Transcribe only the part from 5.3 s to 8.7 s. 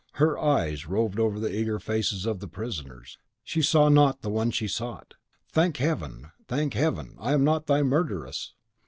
"Thank Heaven! thank Heaven! I am not thy murderess!"